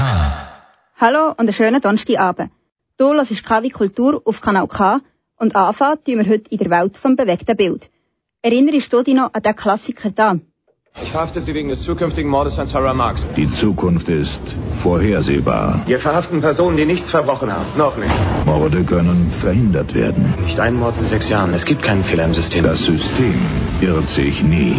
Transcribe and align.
K. 0.00 0.06
Hallo 0.96 1.28
und 1.28 1.40
einen 1.40 1.52
schönen 1.52 1.80
Donnerstagabend. 1.82 2.50
Du 2.96 3.12
hörst 3.12 3.44
KW 3.44 3.68
Kultur 3.68 4.22
auf 4.24 4.40
Kanal 4.40 4.66
K 4.66 5.00
und 5.36 5.54
anfangen 5.54 5.98
tun 6.04 6.18
wir 6.20 6.28
heute 6.32 6.50
in 6.50 6.56
der 6.56 6.70
Welt 6.70 6.96
vom 6.96 7.16
bewegten 7.16 7.54
Bild. 7.54 7.82
Erinnerst 8.40 8.90
du 8.94 9.02
dich 9.02 9.14
noch 9.14 9.34
an 9.34 9.42
den 9.42 9.54
Klassiker 9.54 10.10
da? 10.10 10.38
Ich 11.02 11.10
verhafte 11.10 11.42
Sie 11.42 11.52
wegen 11.52 11.68
des 11.68 11.82
zukünftigen 11.82 12.30
Mordes 12.30 12.58
an 12.58 12.66
Sarah 12.66 12.94
Marks. 12.94 13.26
Die 13.36 13.52
Zukunft 13.52 14.08
ist 14.08 14.54
vorhersehbar. 14.84 15.82
Wir 15.86 15.98
verhaften 15.98 16.40
Personen, 16.40 16.78
die 16.78 16.86
nichts 16.86 17.10
verbrochen 17.10 17.52
haben. 17.52 17.66
Noch 17.76 17.98
nicht. 17.98 18.46
Morde 18.46 18.82
können 18.84 19.30
verhindert 19.30 19.94
werden. 19.94 20.32
Nicht 20.46 20.60
ein 20.60 20.76
Mord 20.76 20.96
in 20.96 21.04
sechs 21.04 21.28
Jahren. 21.28 21.52
Es 21.52 21.66
gibt 21.66 21.82
keinen 21.82 22.04
Fehler 22.04 22.24
im 22.24 22.32
System. 22.32 22.64
Das 22.64 22.86
System 22.86 23.38
irrt 23.82 24.08
sich 24.08 24.42
nie. 24.42 24.76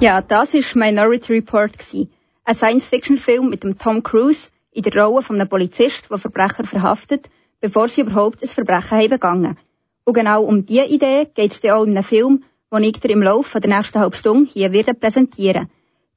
Ja, 0.00 0.20
das 0.20 0.52
war 0.52 0.84
Minority 0.84 1.32
Report. 1.32 1.78
Gewesen. 1.78 2.10
Ein 2.48 2.54
Science-Fiction-Film 2.54 3.50
mit 3.50 3.64
dem 3.64 3.76
Tom 3.76 4.04
Cruise 4.04 4.50
in 4.70 4.84
der 4.84 4.94
Rolle 4.94 5.20
von 5.20 5.34
einem 5.34 5.48
Polizist, 5.48 6.08
der 6.08 6.18
Verbrecher 6.18 6.62
verhaftet, 6.62 7.28
bevor 7.60 7.88
sie 7.88 8.02
überhaupt 8.02 8.40
ein 8.40 8.46
Verbrechen 8.46 8.98
haben 8.98 9.10
begangen. 9.10 9.58
Und 10.04 10.14
genau 10.14 10.44
um 10.44 10.64
diese 10.64 10.84
Idee 10.84 11.26
geht 11.34 11.50
es 11.50 11.64
auch 11.68 11.82
in 11.82 11.90
einem 11.90 12.04
Film, 12.04 12.44
den 12.72 12.84
ich 12.84 13.00
dir 13.00 13.10
im 13.10 13.24
Laufe 13.24 13.58
der 13.58 13.76
nächsten 13.76 13.98
halben 13.98 14.14
Stunde 14.14 14.48
hier 14.48 14.70
werde 14.70 14.94
präsentieren. 14.94 15.68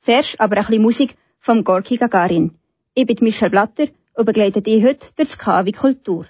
Zuerst 0.02 0.40
aber 0.40 0.58
ein 0.58 0.66
bisschen 0.68 0.84
Musik 0.84 1.16
vom 1.40 1.64
Gorki 1.64 1.98
Gagarin. 1.98 2.52
Ich 2.94 3.08
bin 3.08 3.18
Michelle 3.22 3.50
Blatter 3.50 3.88
und 4.14 4.26
begleite 4.26 4.62
dich 4.62 4.84
heute 4.84 5.00
durch 5.00 5.30
das 5.30 5.36
KW 5.40 5.72
Kultur. 5.72 6.28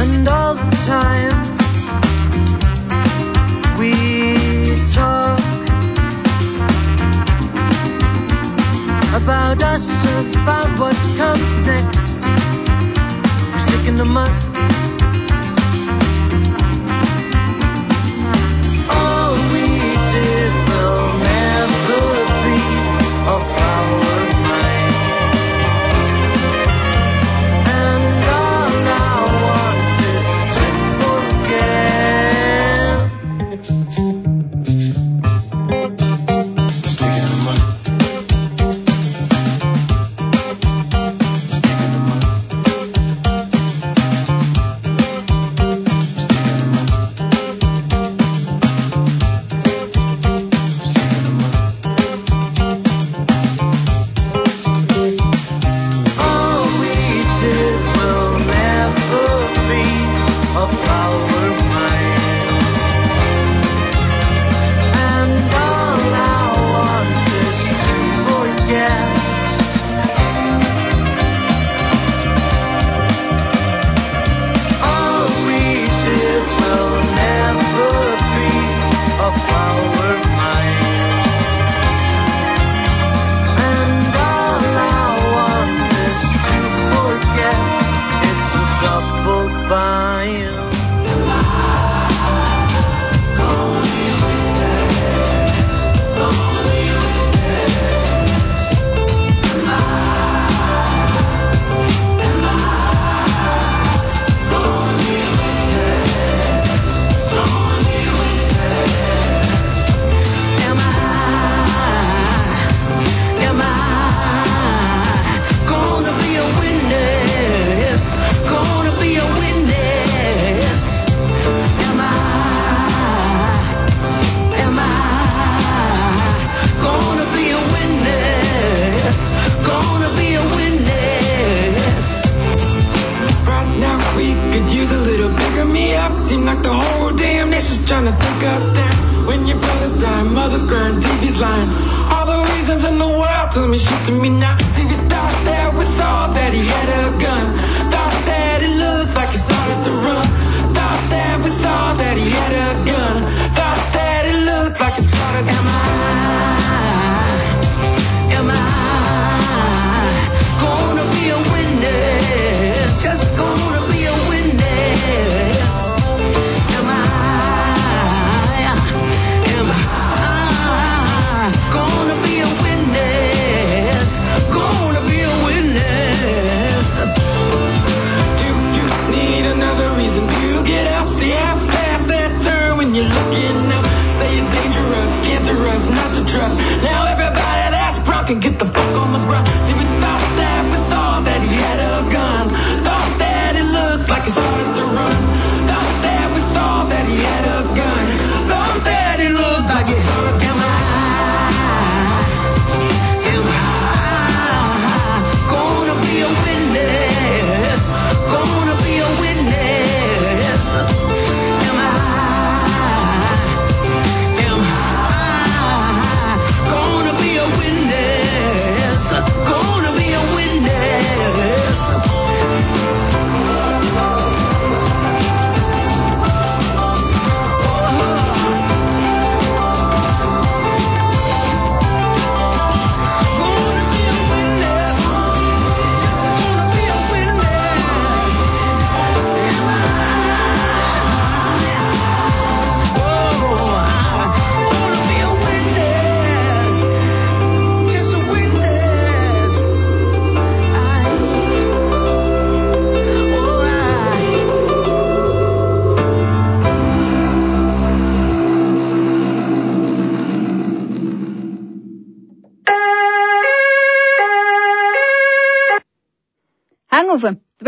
And 0.00 0.28
all 0.28 0.54
the 0.54 0.70
time 0.86 1.36
we 3.78 3.92
talk 4.94 5.38
about 9.22 9.62
us, 9.62 9.86
about 10.34 10.78
what 10.78 10.96
comes 11.18 11.56
next. 11.66 12.14
We 13.52 13.58
stick 13.60 13.86
in 13.88 13.96
the 13.96 14.06
mud. 14.06 14.83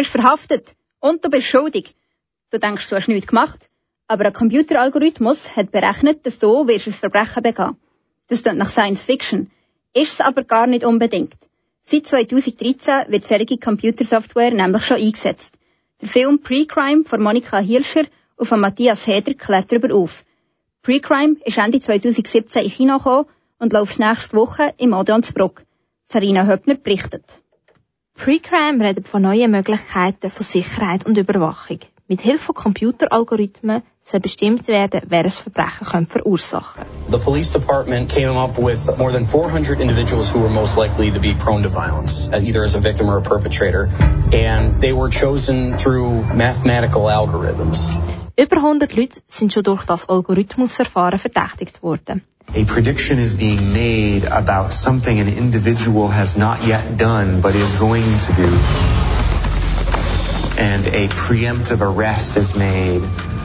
Bist 0.07 0.13
verhaftet 0.13 0.77
und 1.01 1.25
du 1.25 1.31
bist 1.31 1.47
schuldig. 1.47 1.95
Du 2.51 2.59
denkst, 2.59 2.89
du 2.89 2.97
hast 2.97 3.09
nichts 3.09 3.27
gemacht, 3.27 3.69
aber 4.09 4.27
ein 4.27 4.33
Computeralgorithmus 4.33 5.57
hat 5.57 5.71
berechnet, 5.73 6.25
dass 6.25 6.39
du 6.39 6.69
wirst 6.69 6.87
ein 6.87 6.93
Verbrechen 6.93 7.43
begehen. 7.43 7.77
Das 8.29 8.43
klingt 8.43 8.59
nach 8.59 8.71
Science 8.71 9.03
Fiction, 9.03 9.51
ist 9.95 10.15
es 10.15 10.21
aber 10.21 10.45
gar 10.45 10.67
nicht 10.67 10.85
unbedingt. 10.85 11.37
Seit 11.83 12.07
2013 12.07 13.13
wird 13.13 13.25
solche 13.25 13.59
Computersoftware 13.59 14.53
nämlich 14.53 14.85
schon 14.85 14.99
eingesetzt. 14.99 15.55
Der 16.01 16.09
Film 16.09 16.41
Pre-Crime 16.41 17.05
von 17.05 17.23
Monika 17.23 17.59
Hirscher 17.59 18.05
und 18.37 18.47
von 18.47 18.61
Matthias 18.61 19.07
Heder 19.07 19.35
klärt 19.35 19.71
darüber 19.73 19.95
auf. 19.95 20.25
Pre-Crime 20.83 21.37
ist 21.45 21.59
Ende 21.59 21.81
2017 21.81 22.63
in 22.63 22.71
China 22.71 22.99
gekommen 22.99 23.27
und 23.59 23.73
läuft 23.73 23.99
nächste 23.99 24.37
Woche 24.37 24.75
im 24.79 24.93
Odeonsbruck. 24.93 25.65
Sarina 26.07 26.47
Höppner 26.47 26.75
berichtet. 26.75 27.25
Pre-Crime 28.17 28.83
redet 28.83 29.07
von 29.07 29.23
neuen 29.23 29.51
Möglichkeiten 29.51 30.31
von 30.31 30.43
Sicherheit 30.43 31.05
und 31.05 31.19
Überwachung. 31.19 31.81
Mit 32.09 32.23
Hilfe 32.23 32.47
von 32.47 32.55
Computeralgorithmen 32.55 33.83
soll 34.01 34.21
bestimmt 34.21 34.69
werden, 34.69 35.03
wer 35.07 35.25
ein 35.25 35.31
Verbrechen 35.31 35.87
könnte 35.87 36.13
verursachen 36.13 36.85
The 37.11 37.19
police 37.19 37.53
department 37.53 38.09
came 38.09 38.39
up 38.39 38.57
with 38.59 38.87
more 38.99 39.13
than 39.13 39.27
400 39.27 39.81
individuals 39.81 40.33
who 40.33 40.41
were 40.41 40.49
most 40.49 40.79
likely 40.79 41.11
to 41.11 41.21
be 41.21 41.35
prone 41.35 41.63
to 41.63 41.69
violence, 41.69 42.29
uh, 42.33 42.39
either 42.39 42.65
as 42.65 42.75
a 42.75 42.81
victim 42.81 43.09
or 43.09 43.19
a 43.19 43.23
perpetrator, 43.23 43.89
and 44.33 44.81
they 44.81 44.93
were 44.93 45.11
chosen 45.11 45.75
through 45.75 46.23
mathematical 46.35 47.09
algorithms. 47.11 47.91
Über 48.39 48.57
100 48.57 48.97
Leute 48.97 49.21
sind 49.27 49.53
schon 49.53 49.65
durch 49.65 49.85
das 49.85 50.09
Algorithmusverfahren 50.09 51.19
verdächtigt 51.19 51.83
worden. 51.83 52.23
A 52.55 52.65
prediction 52.65 53.19
is 53.19 53.35
being 53.35 53.73
made 53.73 54.25
about 54.25 54.73
something 54.73 55.21
an 55.21 55.29
individual 55.29 56.09
has 56.09 56.37
not 56.37 56.67
yet 56.67 56.97
done 56.97 57.41
but 57.41 57.55
is 57.55 57.73
going 57.75 58.05
to 58.05 58.33
do. 58.33 58.51
And 60.59 60.87
a 60.87 61.09
preemptive 61.09 61.81
arrest 61.83 62.37
is 62.37 62.57
made 62.57 63.03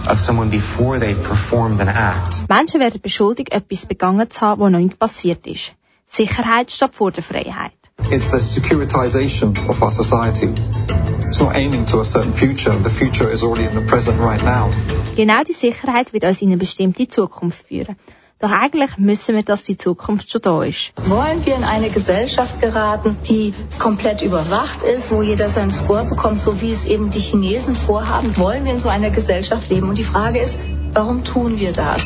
of 0.08 0.20
someone 0.20 0.50
before 0.50 1.00
they've 1.00 1.22
performed 1.22 1.82
an 1.82 1.90
act. 1.90 2.48
Menschen 2.48 2.80
werden 2.80 3.02
beschuldigt, 3.02 3.52
etwas 3.52 3.86
begangen 3.86 4.30
zu 4.30 4.42
haben, 4.42 4.62
was 4.62 4.72
noch 4.72 4.80
nicht 4.80 4.98
passiert 4.98 5.46
ist. 5.46 5.74
Sicherheit 6.08 6.72
statt 6.72 6.96
vor 6.96 7.12
der 7.12 7.24
Freiheit. 7.24 7.74
It's 8.12 8.32
the 8.32 8.40
securitization 8.40 9.58
of 9.70 9.82
our 9.82 9.92
society. 9.92 10.54
It's 11.28 11.40
not 11.40 11.56
aiming 11.56 11.86
to 11.88 12.00
a 12.00 12.06
certain 12.06 12.34
future. 12.34 12.72
The 12.72 12.90
future 12.90 13.30
is 13.30 13.44
already 13.44 13.66
in 13.66 13.76
the 13.76 13.86
present 13.88 14.20
right 14.20 14.44
now. 14.44 14.72
Genau 15.16 15.44
die 15.44 15.54
Sicherheit 15.54 16.14
wird 16.14 16.24
uns 16.24 16.42
in 16.42 16.50
eine 16.50 16.58
bestimmte 16.58 17.08
Zukunft 17.08 17.68
führen. 17.68 17.96
Doch 18.42 18.52
eigentlich 18.52 18.98
müssen 18.98 19.36
wir, 19.36 19.44
dass 19.44 19.62
die 19.64 19.78
Zukunft 19.78 20.32
schon 20.32 20.42
da 20.42 20.64
ist. 20.64 20.94
Wollen 21.08 21.46
wir 21.46 21.56
in 21.56 21.64
eine 21.64 21.92
Gesellschaft 21.92 22.60
geraten, 22.60 23.18
die 23.30 23.54
komplett 23.78 24.24
überwacht 24.24 24.82
ist, 24.82 25.12
wo 25.12 25.22
jeder 25.22 25.48
sein 25.48 25.70
Score 25.70 26.06
bekommt, 26.06 26.40
so 26.40 26.60
wie 26.60 26.72
es 26.72 26.88
eben 26.88 27.12
die 27.12 27.20
Chinesen 27.20 27.76
vorhaben? 27.76 28.36
Wollen 28.38 28.66
wir 28.66 28.72
in 28.72 28.80
so 28.80 28.90
einer 28.90 29.12
Gesellschaft 29.12 29.70
leben? 29.70 29.90
Und 29.90 30.00
die 30.00 30.04
Frage 30.04 30.40
ist, 30.40 30.66
warum 30.92 31.24
tun 31.24 31.60
wir 31.60 31.72
das? 31.72 32.04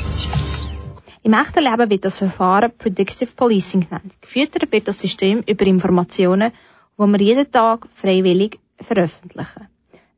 Im 1.23 1.33
echten 1.33 1.63
Leben 1.63 1.89
wird 1.89 2.03
das 2.03 2.17
Verfahren 2.17 2.73
Predictive 2.77 3.31
Policing 3.33 3.87
genannt. 3.87 4.13
Gefüttert 4.19 4.69
wird 4.73 4.89
das 4.89 4.99
System 4.99 5.41
über 5.47 5.65
Informationen, 5.65 6.51
die 6.99 7.03
wir 7.03 7.21
jeden 7.21 7.49
Tag 7.49 7.87
freiwillig 7.93 8.59
veröffentlichen. 8.81 9.69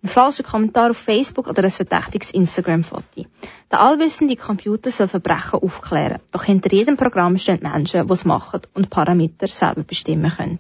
Ein 0.03 0.09
falscher 0.09 0.43
Kommentar 0.43 0.91
auf 0.91 0.97
Facebook 0.97 1.47
oder 1.47 1.63
ein 1.63 1.71
verdächtiges 1.71 2.31
Instagram-Foto. 2.31 3.25
Der 3.71 3.81
allwissende 3.81 4.35
Computer 4.35 4.91
soll 4.91 5.07
Verbrechen 5.07 5.59
aufklären. 5.59 6.19
Doch 6.31 6.43
hinter 6.43 6.71
jedem 6.71 6.97
Programm 6.97 7.35
stehen 7.37 7.61
Menschen, 7.63 8.05
die 8.05 8.13
es 8.13 8.23
machen 8.23 8.61
und 8.75 8.91
Parameter 8.91 9.47
selber 9.47 9.83
bestimmen 9.83 10.31
können. 10.31 10.59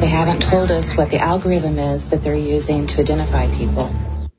They 0.00 0.10
haven't 0.10 0.40
told 0.40 0.70
us 0.70 0.96
what 0.96 1.10
the 1.10 1.18
algorithm 1.18 1.78
is 1.78 2.08
that 2.08 2.22
they're 2.24 2.34
using 2.34 2.86
to 2.86 3.02
identify 3.02 3.46
people. 3.58 3.90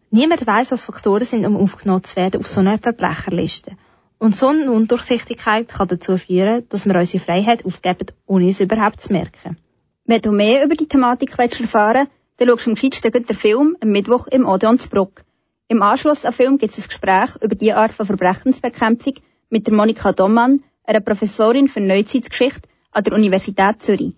Niemand 0.10 0.48
weiß, 0.48 0.72
was 0.72 0.86
Faktoren 0.86 1.26
sind, 1.26 1.46
um 1.46 1.56
aufgenommen 1.56 2.04
zu 2.04 2.16
werden 2.16 2.42
auf 2.42 2.48
so 2.48 2.62
einer 2.62 2.80
Verbrecherliste. 2.80 3.74
Und 4.18 4.36
so 4.36 4.48
eine 4.48 4.72
Undurchsichtigkeit 4.72 5.68
kann 5.68 5.88
dazu 5.88 6.18
führen, 6.18 6.66
dass 6.70 6.88
wir 6.88 6.96
unsere 6.96 7.24
Freiheit 7.24 7.66
aufgeben, 7.66 8.08
ohne 8.26 8.48
es 8.48 8.60
überhaupt 8.60 9.00
zu 9.00 9.14
merken. 9.14 9.58
Wenn 10.06 10.22
du 10.22 10.32
mehr 10.32 10.66
über 10.66 10.74
die 10.74 10.88
Thematik 10.88 11.38
willst 11.38 11.62
erfahren 11.62 12.08
dann 12.40 12.48
schaust 12.48 12.66
du 12.66 12.72
am 12.72 12.76
gescheitsten 12.76 13.12
den 13.12 13.36
Film 13.36 13.76
am 13.82 13.90
Mittwoch 13.90 14.26
im 14.28 14.48
Odeonsbruck. 14.48 15.26
Im 15.68 15.82
Anschluss 15.82 16.24
am 16.26 16.34
Film 16.34 16.58
gibt 16.58 16.72
es 16.72 16.86
ein 16.86 16.88
Gespräch 16.88 17.36
über 17.42 17.56
die 17.56 17.74
Art 17.74 17.92
von 17.92 18.06
Verbrechensbekämpfung 18.06 19.16
mit 19.50 19.68
der 19.68 19.74
Monika 19.74 20.14
Dommann, 20.14 20.64
einer 20.86 21.02
Professorin 21.02 21.68
für 21.68 21.82
Neuzeitgeschichte 21.82 22.70
an 22.92 23.04
der 23.04 23.14
Universität 23.14 23.84
Zürich. 23.84 24.14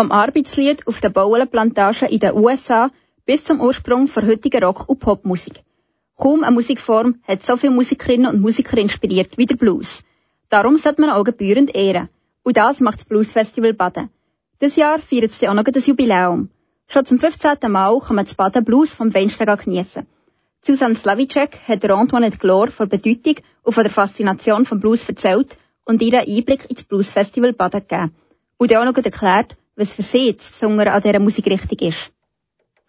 Vom 0.06 0.12
Arbeitslied 0.12 0.86
auf 0.86 1.00
der 1.00 1.08
Bauernplantage 1.08 2.06
in 2.06 2.20
den 2.20 2.36
USA 2.36 2.92
bis 3.24 3.42
zum 3.42 3.60
Ursprung 3.60 4.08
der 4.14 4.24
heutigen 4.24 4.62
Rock- 4.62 4.88
und 4.88 5.00
Popmusik. 5.00 5.64
Kaum 6.14 6.44
eine 6.44 6.54
Musikform 6.54 7.16
hat 7.26 7.42
so 7.42 7.56
viele 7.56 7.72
Musikerinnen 7.72 8.32
und 8.32 8.40
Musiker 8.40 8.78
inspiriert 8.78 9.36
wie 9.36 9.46
der 9.46 9.56
Blues. 9.56 10.04
Darum 10.48 10.76
sollte 10.76 11.00
man 11.00 11.10
auch 11.10 11.24
gebührend 11.24 11.74
ehren. 11.74 12.08
Und 12.44 12.56
das 12.56 12.78
macht 12.78 13.00
das 13.00 13.04
Blues 13.04 13.32
Festival 13.32 13.74
Baden. 13.74 14.08
Dieses 14.60 14.76
Jahr 14.76 15.00
feiert 15.00 15.32
es 15.32 15.42
auch 15.42 15.54
noch 15.54 15.64
das 15.64 15.88
Jubiläum. 15.88 16.50
Schon 16.86 17.04
zum 17.04 17.18
15. 17.18 17.68
Mal 17.68 17.98
kann 17.98 18.14
man 18.14 18.26
das 18.26 18.34
Baden 18.36 18.64
Blues 18.64 18.92
vom 18.92 19.10
Feinsten 19.10 19.56
geniessen. 19.56 20.06
Susan 20.60 20.94
Slavicek 20.94 21.58
hat 21.66 21.84
Antoinette 21.84 22.38
Glor 22.38 22.68
von 22.68 22.88
Bedeutung 22.88 23.38
und 23.64 23.72
von 23.72 23.82
der 23.82 23.90
Faszination 23.90 24.66
vom 24.66 24.78
Blues 24.78 25.08
erzählt 25.08 25.58
und 25.84 26.00
ihr 26.00 26.20
einen 26.20 26.30
Einblick 26.32 26.70
ins 26.70 26.84
Blues 26.84 27.10
Festival 27.10 27.54
Baden 27.54 27.80
gegeben. 27.80 28.14
Und 28.56 28.72
auch 28.72 28.84
noch 28.84 28.96
erklärt, 28.96 29.56
was 29.76 29.94
für 29.94 30.02
sie 30.02 30.34
das 30.34 30.50
Besondere 30.50 30.92
an 30.92 31.02
dieser 31.02 31.20
Musikrichtung 31.20 31.88
ist. 31.88 32.12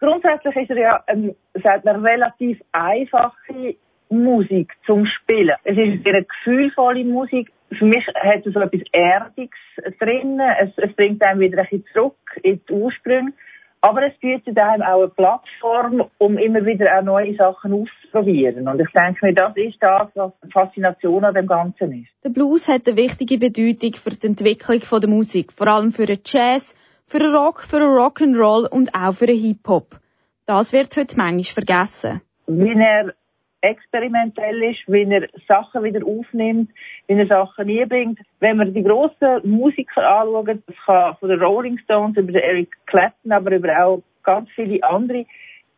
Grundsätzlich 0.00 0.56
ist 0.56 0.70
er 0.70 0.78
ja 0.78 1.04
ähm, 1.08 1.34
sagt 1.62 1.84
man, 1.84 2.04
relativ 2.04 2.60
einfache 2.72 3.76
Musik 4.10 4.72
zum 4.86 5.06
Spielen. 5.06 5.56
Es 5.64 5.76
ist 5.76 6.06
eine 6.06 6.24
gefühlvolle 6.24 7.04
Musik. 7.04 7.52
Für 7.76 7.84
mich 7.84 8.06
hat 8.14 8.46
es 8.46 8.54
so 8.54 8.60
etwas 8.60 8.80
Erdiges 8.92 9.58
drin. 9.98 10.40
Es, 10.60 10.70
es 10.76 10.92
bringt 10.94 11.22
einem 11.22 11.40
wieder 11.40 11.58
ein 11.58 11.64
bisschen 11.64 11.84
zurück 11.92 12.16
in 12.42 12.60
die 12.66 12.72
Ursprünge. 12.72 13.32
Aber 13.80 14.06
es 14.06 14.18
bietet 14.18 14.58
einem 14.58 14.82
auch 14.82 14.98
eine 14.98 15.08
Plattform, 15.08 16.04
um 16.18 16.36
immer 16.36 16.64
wieder 16.64 16.98
auch 16.98 17.02
neue 17.02 17.34
Sachen 17.36 17.72
auszuprobieren. 17.72 18.66
Und 18.66 18.80
ich 18.80 18.88
denke 18.92 19.26
mir, 19.26 19.34
das 19.34 19.56
ist 19.56 19.76
das, 19.80 20.08
was 20.14 20.32
die 20.44 20.50
Faszination 20.50 21.24
an 21.24 21.34
dem 21.34 21.46
Ganzen 21.46 22.02
ist. 22.02 22.10
Der 22.24 22.30
Blues 22.30 22.68
hat 22.68 22.88
eine 22.88 22.96
wichtige 22.96 23.38
Bedeutung 23.38 23.94
für 23.94 24.10
die 24.10 24.26
Entwicklung 24.26 25.00
der 25.00 25.08
Musik, 25.08 25.52
vor 25.52 25.68
allem 25.68 25.92
für 25.92 26.06
den 26.06 26.18
Jazz, 26.24 26.74
für 27.06 27.20
den 27.20 27.34
Rock, 27.34 27.62
für 27.62 27.78
den 27.78 27.90
Rock'n'Roll 27.90 28.68
und 28.68 28.94
auch 28.94 29.12
für 29.12 29.26
den 29.26 29.38
Hip-Hop. 29.38 30.00
Das 30.46 30.72
wird 30.72 30.96
heute 30.96 31.16
manchmal 31.16 31.64
vergessen. 31.64 32.20
Wie 32.46 32.72
er 32.72 33.14
experimentell 33.60 34.62
ist, 34.62 34.80
wie 34.86 35.02
er 35.02 35.28
Sachen 35.46 35.84
wieder 35.84 36.06
aufnimmt, 36.06 36.70
wie 37.06 37.14
er 37.14 37.26
Sachen 37.26 37.68
einbringt. 37.68 38.20
Wenn 38.40 38.56
man 38.56 38.72
die 38.72 38.82
grossen 38.82 39.40
Musiker 39.44 40.06
anschaut, 40.06 40.62
das 40.66 40.76
kann 40.86 41.16
von 41.16 41.28
den 41.28 41.40
Rolling 41.40 41.78
Stones 41.78 42.16
über 42.16 42.32
den 42.32 42.42
Eric 42.42 42.76
Clapton, 42.86 43.32
aber 43.32 43.56
über 43.56 43.84
auch 43.84 44.02
ganz 44.22 44.48
viele 44.54 44.82
andere, 44.84 45.26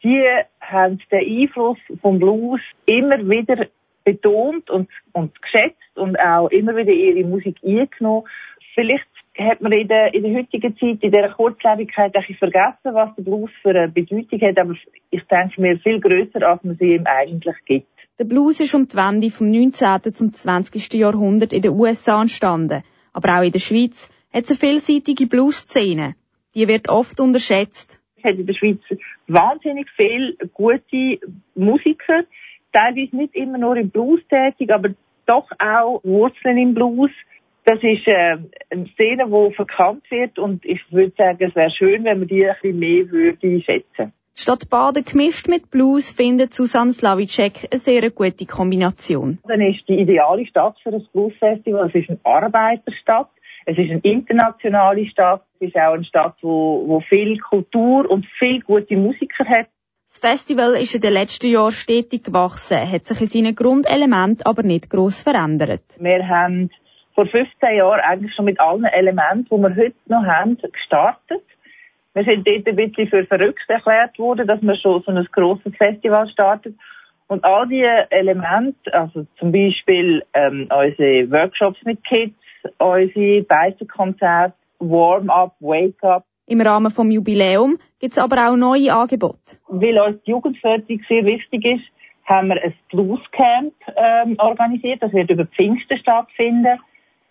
die 0.03 0.25
haben 0.61 1.01
den 1.11 1.43
Einfluss 1.43 1.79
vom 2.01 2.19
Blues 2.19 2.61
immer 2.87 3.19
wieder 3.29 3.67
betont 4.05 4.71
und, 4.71 4.89
und 5.13 5.41
geschätzt 5.43 5.97
und 5.97 6.19
auch 6.19 6.49
immer 6.49 6.75
wieder 6.75 6.93
ihre 6.93 7.27
Musik 7.27 7.57
eingenommen. 7.65 8.27
Vielleicht 8.75 9.07
hat 9.39 9.61
man 9.61 9.73
in 9.73 9.89
der, 9.89 10.13
in 10.13 10.23
der 10.23 10.35
heutigen 10.35 10.77
Zeit, 10.77 11.03
in 11.03 11.13
dieser 11.13 11.31
Kurzlebigkeit, 11.31 12.15
ein 12.15 12.35
vergessen, 12.35 12.95
was 12.95 13.15
der 13.17 13.23
Blues 13.23 13.51
für 13.63 13.71
eine 13.71 13.89
Bedeutung 13.89 14.41
hat, 14.41 14.59
aber 14.59 14.75
ich 15.11 15.23
denke 15.25 15.61
mir 15.61 15.79
viel 15.79 16.01
grösser, 16.01 16.47
als 16.49 16.63
man 16.65 16.77
sie 16.77 16.95
ihm 16.95 17.07
eigentlich 17.07 17.57
gibt. 17.65 17.87
Der 18.19 18.25
Blues 18.27 18.61
ist 18.61 18.75
um 18.75 18.87
die 18.87 18.97
Wende 18.97 19.31
vom 19.31 19.51
19. 19.51 20.13
zum 20.13 20.33
20. 20.33 20.93
Jahrhundert 20.95 21.55
in 21.55 21.63
den 21.63 21.73
USA 21.73 22.21
entstanden. 22.21 22.83
Aber 23.15 23.39
auch 23.39 23.43
in 23.43 23.53
der 23.53 23.61
Schweiz 23.61 24.11
hat 24.33 24.45
es 24.45 24.51
eine 24.51 24.59
vielseitige 24.59 25.27
Blues-Szene. 25.27 26.15
Die 26.55 26.69
wird 26.69 26.91
oft 26.91 27.19
unterschätzt. 27.19 28.01
Es 28.19 28.25
hat 28.25 28.37
in 28.37 28.47
der 28.47 28.53
Schweiz 28.53 28.81
wahnsinnig 29.27 29.89
viele 29.97 30.37
gute 30.53 31.19
Musiker, 31.55 32.25
teilweise 32.73 33.17
nicht 33.17 33.35
immer 33.35 33.57
nur 33.57 33.77
im 33.77 33.89
Blues 33.89 34.21
tätig, 34.29 34.71
aber 34.71 34.91
doch 35.25 35.49
auch 35.59 36.01
Wurzeln 36.05 36.59
im 36.59 36.75
Blues. 36.75 37.11
Das 37.71 37.79
ist 37.85 38.05
äh, 38.09 38.37
eine 38.71 38.87
Szene, 38.95 39.27
die 39.29 39.55
verkannt 39.55 40.03
wird 40.11 40.41
und 40.41 40.65
ich 40.65 40.81
würde 40.91 41.13
sagen, 41.17 41.39
es 41.41 41.55
wäre 41.55 41.71
schön, 41.71 42.03
wenn 42.03 42.19
man 42.19 42.27
die 42.27 42.45
ein 42.45 42.57
bisschen 42.61 42.81
mehr 42.81 43.09
würde 43.13 43.61
schätzen. 43.61 44.13
Die 44.37 44.43
Stadt 44.43 44.69
Baden 44.69 45.05
gemischt 45.05 45.47
mit 45.47 45.71
Blues 45.71 46.11
findet 46.11 46.53
Susanne 46.53 46.91
Slavicek 46.91 47.69
eine 47.71 47.79
sehr 47.79 48.11
gute 48.11 48.45
Kombination. 48.45 49.39
Dann 49.47 49.61
ist 49.61 49.89
die 49.89 50.01
ideale 50.01 50.47
Stadt 50.47 50.81
für 50.83 50.91
das 50.91 51.07
Bluesfestival. 51.13 51.89
Es 51.91 51.95
ist 51.95 52.11
eine 52.11 52.19
Arbeiterstadt. 52.25 53.31
Es 53.67 53.79
ist 53.79 53.89
eine 53.89 54.01
internationale 54.01 55.07
Stadt. 55.07 55.45
Es 55.61 55.69
ist 55.69 55.77
auch 55.77 55.93
eine 55.93 56.05
Stadt, 56.05 56.39
wo, 56.43 56.83
wo 56.89 57.01
viel 57.03 57.39
Kultur 57.39 58.11
und 58.11 58.27
viel 58.41 58.63
gute 58.63 58.97
Musiker 58.97 59.45
hat. 59.45 59.69
Das 60.09 60.19
Festival 60.19 60.75
ist 60.75 60.93
in 60.93 61.03
den 61.03 61.13
letzten 61.13 61.53
Jahren 61.53 61.71
stetig 61.71 62.25
gewachsen, 62.25 62.79
hat 62.79 63.07
sich 63.07 63.21
in 63.21 63.27
seinen 63.29 63.55
Grundelementen 63.55 64.45
aber 64.45 64.65
nicht 64.65 64.91
gross 64.91 65.21
verändert. 65.21 65.85
Wir 66.01 66.27
haben 66.27 66.71
vor 67.21 67.27
15 67.27 67.77
Jahren 67.77 68.01
eigentlich 68.01 68.35
schon 68.35 68.47
mit 68.47 68.59
allen 68.61 68.85
Elementen, 68.85 69.45
die 69.45 69.63
wir 69.63 69.77
heute 69.77 69.95
noch 70.07 70.25
haben, 70.25 70.57
gestartet. 70.57 71.43
Wir 72.15 72.25
sind 72.25 72.49
dort 72.49 72.67
ein 72.67 72.77
bisschen 72.77 73.09
für 73.09 73.27
verrückt 73.27 73.69
erklärt 73.69 74.19
worden, 74.19 74.47
dass 74.47 74.63
wir 74.63 74.75
schon 74.77 75.03
so 75.03 75.13
ein 75.13 75.29
grosses 75.31 75.77
Festival 75.77 76.27
startet. 76.31 76.75
Und 77.29 77.45
all 77.45 77.69
diese 77.69 78.11
Elemente, 78.11 78.93
also 78.93 79.27
zum 79.39 79.53
Beispiel 79.53 80.25
ähm, 80.33 80.69
unsere 80.71 81.31
Workshops 81.31 81.79
mit 81.85 82.03
Kids, 82.05 82.35
unsere 82.79 83.43
Beißerkonzerte, 83.43 84.55
Warm-up, 84.79 85.55
Wake-up. 85.61 86.25
Im 86.47 86.63
Rahmen 86.63 86.91
vom 86.91 87.11
Jubiläum 87.11 87.79
gibt 88.01 88.13
es 88.13 88.19
aber 88.19 88.49
auch 88.49 88.57
neue 88.57 88.95
Angebote. 88.95 89.59
Weil 89.69 90.01
uns 90.01 90.23
die 90.25 90.31
Jugendförderung 90.31 91.03
sehr 91.07 91.25
wichtig 91.27 91.65
ist, 91.67 91.85
haben 92.25 92.49
wir 92.49 92.63
ein 92.63 92.75
Bluescamp 92.91 93.75
ähm, 93.95 94.37
organisiert. 94.39 95.03
Das 95.03 95.13
wird 95.13 95.31
über 95.31 95.45
Pfingsten 95.45 95.99
stattfinden 95.99 96.79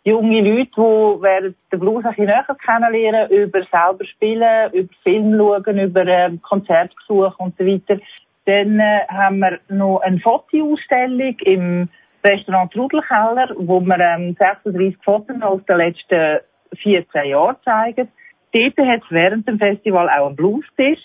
junge 0.03 0.41
Leute, 0.41 0.71
die 0.75 1.21
während 1.21 1.55
der 1.71 1.77
Blues 1.77 2.05
ein 2.05 2.11
bisschen 2.11 2.25
näher 2.25 2.57
kennenlernen, 2.65 3.29
über 3.29 3.59
selber 3.71 4.05
spielen, 4.05 4.73
über 4.73 4.93
Film 5.03 5.37
schauen, 5.37 5.79
über 5.79 6.05
ähm, 6.05 6.41
Konzertbesuche 6.41 7.35
und 7.37 7.57
so 7.57 7.65
weiter. 7.65 7.99
Dann 8.45 8.79
äh, 8.79 9.05
haben 9.07 9.39
wir 9.39 9.59
noch 9.69 9.99
eine 9.99 10.19
Fotoausstellung 10.19 11.35
im 11.41 11.89
Restaurant 12.25 12.71
Trudelkeller, 12.73 13.55
wo 13.57 13.79
wir 13.79 13.99
ähm, 13.99 14.35
36 14.39 14.97
Fotos 15.03 15.41
aus 15.41 15.61
den 15.65 15.77
letzten 15.77 16.39
14 16.81 17.29
Jahren 17.29 17.57
zeigen. 17.63 18.09
Dort 18.51 18.77
hat 18.77 19.01
es 19.03 19.11
während 19.11 19.47
dem 19.47 19.59
Festival 19.59 20.09
auch 20.09 20.27
einen 20.27 20.35
Bluestisch, 20.35 20.99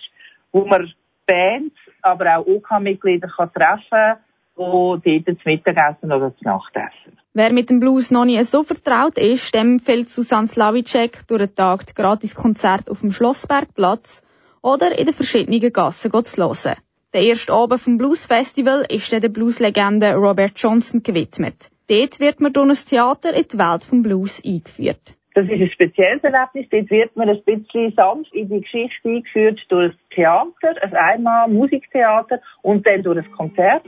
wo 0.53 0.65
man 0.65 0.91
Bands, 1.27 1.75
aber 2.03 2.39
auch 2.39 2.47
OK-Mitglieder 2.47 3.29
OK 3.39 3.53
treffen 3.55 3.89
kann, 3.91 4.19
die 4.57 5.25
dort 5.25 5.43
zum 5.43 5.53
Mittagessen 5.53 6.13
oder 6.13 6.35
zum 6.37 6.45
Nachtessen. 6.45 7.19
Wer 7.33 7.53
mit 7.53 7.71
dem 7.71 7.81
Blues 7.81 8.11
noch 8.11 8.25
nicht 8.25 8.45
so 8.47 8.63
vertraut 8.63 9.19
ist, 9.19 9.55
dem 9.55 9.73
empfiehlt 9.73 10.09
Susanne 10.09 10.47
Slavicek 10.47 11.27
durch 11.27 11.47
den 11.47 11.55
Tag 11.55 11.87
die 11.87 11.95
Gratiskonzert 11.95 12.89
auf 12.89 13.01
dem 13.01 13.11
Schlossbergplatz 13.11 14.23
oder 14.63 14.97
in 14.97 15.05
den 15.05 15.15
verschiedenen 15.15 15.73
Gassen 15.73 16.13
zu 16.25 16.43
hören. 16.43 16.77
Der 17.13 17.23
erste 17.23 17.53
Abend 17.53 17.81
vom 17.81 17.99
Blues 17.99 18.27
Festival 18.27 18.85
ist 18.89 19.13
der 19.13 19.29
Blueslegende 19.29 20.15
Robert 20.15 20.53
Johnson 20.57 21.03
gewidmet. 21.03 21.71
Dort 21.89 22.19
wird 22.19 22.41
man 22.41 22.53
durch 22.53 22.69
ein 22.69 22.89
Theater 22.89 23.35
in 23.35 23.47
die 23.53 23.59
Welt 23.59 23.85
vom 23.85 24.03
Blues 24.03 24.43
eingeführt. 24.45 25.17
Das 25.35 25.45
ist 25.47 25.61
ein 25.61 25.71
spezielles 25.71 26.23
Erlebnis. 26.23 26.67
Dort 26.71 26.91
wird 26.91 27.17
man 27.17 27.29
ein 27.29 27.43
bisschen 27.45 27.93
sanft 27.97 28.33
in 28.33 28.49
die 28.49 28.61
Geschichte 28.61 29.09
eingeführt 29.09 29.61
durch 29.69 29.93
das 29.93 30.01
Theater, 30.11 30.83
ein 30.83 30.95
einmal 30.95 31.49
Musiktheater 31.49 32.41
und 32.63 32.87
dann 32.87 33.03
durch 33.03 33.19
ein 33.19 33.33
Konzert 33.33 33.85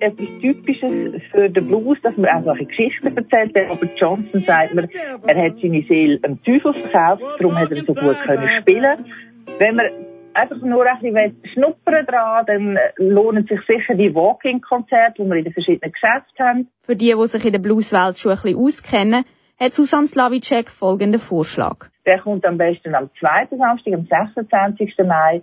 etwas 0.00 0.28
Typisches 0.40 1.22
für 1.30 1.48
den 1.50 1.66
Blues, 1.66 1.98
dass 2.02 2.16
man 2.16 2.26
einfach 2.26 2.56
eine 2.56 2.66
Geschichte 2.66 3.12
erzählt. 3.14 3.54
Der 3.54 3.68
Robert 3.68 3.98
Johnson 3.98 4.44
sagt 4.46 4.74
mir, 4.74 4.88
er 5.26 5.44
hat 5.44 5.60
seine 5.60 5.82
Seele 5.82 6.18
am 6.22 6.42
Teufel 6.42 6.72
verkauft, 6.74 7.22
darum 7.38 7.56
hat 7.56 7.70
er 7.70 7.84
so 7.84 7.94
gut 7.94 8.16
können 8.24 8.48
spielen. 8.60 9.04
Wenn 9.58 9.76
man 9.76 9.86
einfach 10.34 10.60
nur 10.62 10.86
ein 10.86 11.00
bisschen 11.00 11.42
schnuppern 11.52 12.06
dran, 12.06 12.46
dann 12.46 12.78
lohnen 12.96 13.46
sich 13.46 13.60
sicher 13.66 13.94
die 13.94 14.14
Walking-Konzerte, 14.14 15.22
die 15.22 15.28
wir 15.28 15.36
in 15.36 15.44
den 15.44 15.52
verschiedenen 15.52 15.92
Geschäften 15.92 16.46
haben. 16.46 16.68
Für 16.82 16.96
die, 16.96 17.14
die 17.14 17.26
sich 17.26 17.44
in 17.44 17.52
der 17.52 17.58
Blueswelt 17.58 18.18
schon 18.18 18.32
ein 18.32 18.38
bisschen 18.42 18.58
auskennen, 18.58 19.24
hat 19.58 19.74
Susan 19.74 20.06
Slavicek 20.06 20.70
folgenden 20.70 21.20
Vorschlag. 21.20 21.86
Der 22.06 22.20
kommt 22.20 22.44
am 22.46 22.56
besten 22.56 22.94
am 22.94 23.10
zweiten 23.18 23.58
Samstag, 23.58 23.94
am 23.94 24.06
26. 24.06 24.94
Mai. 25.04 25.42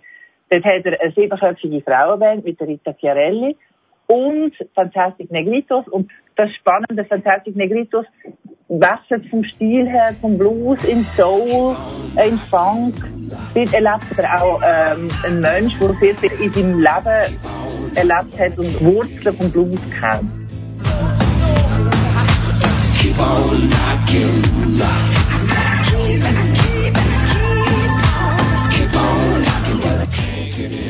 Dort 0.49 0.63
hat 0.63 0.85
er 0.85 1.01
eine 1.01 1.11
siebenköpfige 1.11 1.81
Frauenband 1.81 2.45
mit 2.45 2.59
der 2.59 2.67
Rita 2.67 2.93
Chiarelli 2.93 3.57
und 4.07 4.53
Fantastic 4.73 5.31
Negritos. 5.31 5.87
Und 5.87 6.11
das 6.35 6.49
Spannende, 6.59 7.05
Fantastic 7.05 7.55
Negritos 7.55 8.05
wechselt 8.67 9.27
vom 9.29 9.43
Stil 9.43 9.87
her, 9.87 10.15
vom 10.21 10.37
Blues 10.37 10.83
in 10.85 11.03
Soul, 11.15 11.75
in 12.25 12.37
Funk. 12.49 12.95
Dort 13.53 13.73
erlebt 13.73 14.05
er 14.17 14.41
auch 14.41 14.61
ähm, 14.63 15.07
ein 15.23 15.39
Mensch, 15.39 15.73
der 15.79 15.93
sehr 15.99 16.15
viel 16.15 16.31
in 16.41 16.51
seinem 16.51 16.79
Leben 16.79 17.39
erlebt 17.95 18.39
hat 18.39 18.57
und 18.57 18.81
Wurzeln 18.83 19.37
vom 19.37 19.51
Blues 19.51 19.81
kennt. 19.99 20.31
Keep 22.97 23.19
on 23.19 23.69
knocking. 23.69 25.54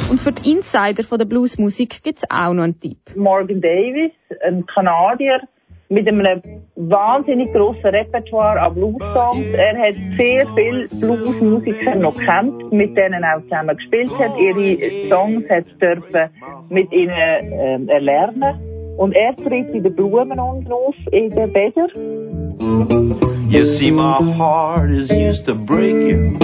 Und 0.10 0.20
für 0.20 0.32
die 0.32 0.52
Insider 0.52 1.04
von 1.04 1.18
der 1.18 1.26
Bluesmusik 1.26 2.04
gibt 2.04 2.20
es 2.20 2.24
auch 2.30 2.54
noch 2.54 2.64
einen 2.64 2.80
Tipp. 2.80 2.98
Morgan 3.16 3.60
Davis, 3.60 4.12
ein 4.46 4.66
Kanadier, 4.68 5.42
mit 5.90 6.08
einem 6.08 6.42
wahnsinnig 6.76 7.52
grossen 7.54 7.86
Repertoire 7.86 8.60
an 8.60 8.74
Blues-Songs. 8.76 9.46
Er 9.54 9.78
hat 9.78 9.96
sehr 10.18 10.48
viele 10.56 10.88
Blues-Musiker 10.88 11.96
noch 11.96 12.18
kennt, 12.18 12.72
mit 12.72 12.96
denen 12.98 13.24
auch 13.24 13.42
zusammen 13.44 13.78
gespielt 13.78 14.12
hat. 14.18 14.32
Ihre 14.40 15.10
Songs 15.10 15.44
dürfen 15.80 16.30
mit 16.70 16.92
ihnen 16.92 17.52
ähm, 17.54 17.90
erlernen. 17.90 18.96
Und 18.98 19.14
er 19.14 19.36
tritt 19.36 19.70
in 19.74 19.84
den 19.84 19.96
Blumen 19.96 20.40
auf, 20.40 20.96
in 21.12 21.30
den 21.30 21.52
Bädern. 21.52 23.35
You 23.48 23.66
see, 23.66 23.92
my 23.92 24.22
heart 24.38 24.90
is 24.90 25.12
used 25.12 25.46
to 25.46 25.56
breaking 25.56 26.40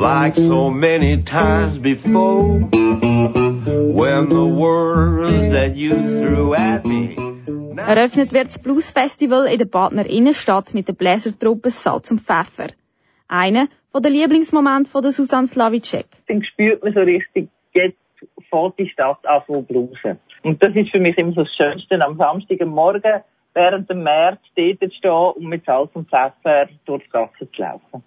like 0.00 0.34
so 0.34 0.70
many 0.70 1.22
times 1.22 1.78
before. 1.78 2.60
When 3.98 4.28
the 4.28 4.46
words 4.46 5.52
that 5.52 5.76
you 5.76 5.90
threw 5.90 6.54
at 6.54 6.86
me. 6.86 7.16
Eröffnet 7.76 8.32
wird 8.32 8.46
das 8.46 8.58
Blues 8.58 8.90
Festival 8.90 9.46
in 9.46 9.58
der 9.58 9.66
Badner 9.66 10.06
Innenstadt 10.06 10.72
mit 10.72 10.88
der 10.88 10.94
Bläsertruppe 10.94 11.70
Salz 11.70 12.10
und 12.10 12.20
Pfeffer. 12.20 12.68
Einer 13.28 13.68
von 13.92 14.02
den 14.02 14.12
Lieblingsmomenten 14.14 14.86
von 14.86 15.02
der 15.02 15.10
Susanne 15.12 15.46
Slavicek. 15.46 16.06
Dann 16.28 16.42
spürt 16.44 16.82
man 16.82 16.94
so 16.94 17.00
richtig, 17.00 17.48
jetzt 17.74 17.98
fährt 18.50 18.78
die 18.78 18.88
Stadt 18.88 19.26
an 19.26 19.42
zu 19.46 19.62
bluesen. 19.62 20.18
Und 20.42 20.62
das 20.62 20.74
ist 20.74 20.90
für 20.90 20.98
mich 20.98 21.18
immer 21.18 21.32
so 21.32 21.42
das 21.42 21.54
Schönste, 21.54 22.00
am 22.02 22.16
Samstagmorgen 22.16 23.22
während 23.54 23.88
dem 23.88 24.02
März 24.02 24.40
dort 24.56 24.80
zu 24.80 24.90
stehen 24.90 25.32
und 25.36 25.44
mit 25.46 25.64
Salz 25.64 25.90
und 25.94 26.10
Pfeffer 26.10 26.68
durch 26.84 27.04
die 27.04 27.10
Gasse 27.10 27.50
zu 27.50 27.62
laufen. 27.62 28.04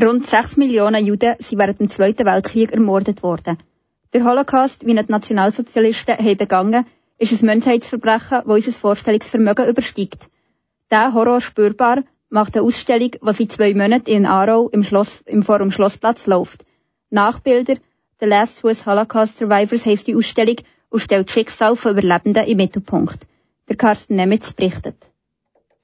Rund 0.00 0.26
6 0.26 0.56
Millionen 0.56 1.04
Juden 1.04 1.36
sind 1.38 1.58
während 1.58 1.80
dem 1.80 1.88
Zweiten 1.88 2.26
Weltkrieg 2.26 2.72
ermordet 2.72 3.22
worden. 3.22 3.58
Der 4.12 4.24
Holocaust, 4.24 4.84
wie 4.84 4.90
ihn 4.90 4.96
die 4.96 5.10
Nationalsozialisten 5.10 6.18
haben 6.18 6.36
begangen, 6.36 6.86
ist 7.18 7.32
ein 7.32 7.46
Menschheitsverbrechen, 7.46 8.42
das 8.44 8.46
unser 8.46 8.72
Vorstellungsvermögen 8.72 9.66
übersteigt. 9.66 10.28
Der 10.90 11.14
Horror 11.14 11.40
spürbar 11.40 12.02
macht 12.28 12.56
eine 12.56 12.66
Ausstellung, 12.66 13.12
die 13.12 13.32
seit 13.32 13.52
zwei 13.52 13.74
Monaten 13.74 14.10
in 14.10 14.26
Aarau 14.26 14.68
im, 14.68 14.84
Schloss, 14.84 15.22
im 15.26 15.42
Forum 15.42 15.70
Schlossplatz 15.70 16.26
läuft. 16.26 16.64
Nachbilder, 17.10 17.76
The 18.20 18.26
Last 18.26 18.58
Swiss 18.58 18.84
Holocaust 18.84 19.38
Survivors 19.38 19.86
heisst 19.86 20.06
die 20.06 20.16
Ausstellung 20.16 20.56
und 20.90 21.00
stellt 21.00 21.30
Schicksal 21.30 21.76
von 21.76 21.92
Überlebenden 21.92 22.46
im 22.46 22.56
Mittelpunkt. 22.56 23.26
Der 23.68 23.76
Carsten 23.76 24.16
Nemitz 24.16 24.52
berichtet. 24.52 24.96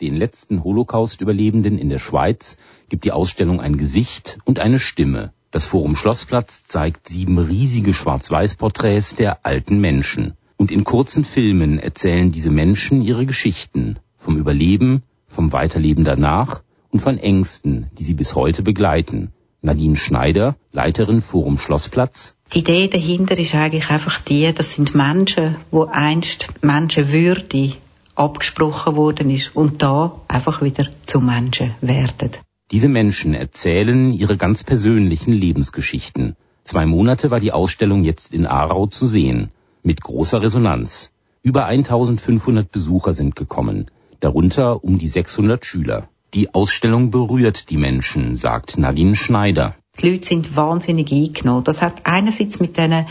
Den 0.01 0.17
letzten 0.17 0.65
Holocaust-Überlebenden 0.65 1.77
in 1.77 1.91
der 1.91 1.99
Schweiz 1.99 2.57
gibt 2.89 3.05
die 3.05 3.13
Ausstellung 3.13 3.61
ein 3.61 3.77
Gesicht 3.77 4.39
und 4.45 4.59
eine 4.59 4.79
Stimme. 4.79 5.35
Das 5.51 5.67
Forum 5.67 5.95
Schlossplatz 5.95 6.65
zeigt 6.67 7.09
sieben 7.09 7.39
riesige 7.39 7.93
Schwarz-Weiß-Porträts 7.93 9.17
der 9.17 9.45
alten 9.45 9.79
Menschen. 9.79 10.39
Und 10.57 10.71
in 10.71 10.85
kurzen 10.85 11.25
Filmen 11.25 11.79
erzählen 11.79 12.33
diese 12.33 12.51
Menschen 12.51 13.03
ihre 13.03 13.27
Geschichten. 13.27 13.99
Vom 14.17 14.39
Überleben, 14.39 15.03
vom 15.27 15.53
Weiterleben 15.53 16.05
danach 16.05 16.63
und 16.91 17.01
von 17.01 17.19
Ängsten, 17.19 17.91
die 17.99 18.05
sie 18.05 18.15
bis 18.15 18.35
heute 18.35 18.63
begleiten. 18.63 19.33
Nadine 19.61 19.97
Schneider, 19.97 20.57
Leiterin 20.73 21.21
Forum 21.21 21.59
Schlossplatz. 21.59 22.37
Die 22.55 22.61
Idee 22.61 22.89
dahinter 22.89 23.39
ist 23.39 23.55
eigentlich 23.55 23.91
einfach 23.91 24.19
die, 24.21 24.51
das 24.55 24.73
sind 24.73 24.95
Menschen, 24.95 25.57
wo 25.71 25.85
einst 25.85 26.49
Menschenwürde 26.63 27.75
abgesprochen 28.15 28.97
worden 28.97 29.31
ist 29.31 29.55
und 29.57 29.83
da 29.83 30.21
einfach 30.29 30.63
wieder 30.63 30.89
zu 31.07 31.21
Menschen 31.21 31.75
werden. 31.81 32.31
Diese 32.71 32.89
Menschen 32.89 33.35
erzählen 33.35 34.13
ihre 34.13 34.37
ganz 34.37 34.63
persönlichen 34.63 35.33
Lebensgeschichten. 35.33 36.37
Zwei 36.65 36.87
Monate 36.87 37.31
war 37.31 37.41
die 37.41 37.53
Ausstellung 37.53 38.05
jetzt 38.05 38.33
in 38.33 38.47
Aarau 38.47 38.87
zu 38.87 39.07
sehen, 39.07 39.51
mit 39.83 40.01
großer 40.03 40.41
Resonanz. 40.41 41.13
Über 41.43 41.67
1500 41.67 42.71
Besucher 42.71 43.15
sind 43.15 43.35
gekommen, 43.35 43.91
darunter 44.21 44.85
um 44.85 44.99
die 44.99 45.09
600 45.09 45.65
Schüler. 45.65 46.09
Die 46.35 46.55
Ausstellung 46.55 47.11
berührt 47.11 47.71
die 47.71 47.77
Menschen, 47.77 48.37
sagt 48.37 48.79
Nadine 48.79 49.17
Schneider. 49.17 49.75
Die 49.99 50.09
Leute 50.09 50.27
sind 50.27 50.57
wahnsinnig 50.57 51.13
eingenommen. 51.13 51.65
Das 51.65 51.83
hat 51.83 52.07
einerseits 52.07 52.61
mit 52.61 52.77
diesen 52.77 53.07